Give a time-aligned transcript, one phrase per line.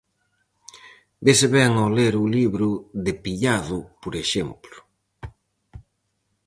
[1.25, 2.69] Vese ben ao ler o libro
[3.05, 4.77] de Pillado, por exemplo.